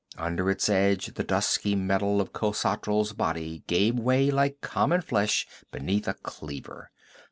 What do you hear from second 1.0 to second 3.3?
the dusky metal of Khosatral's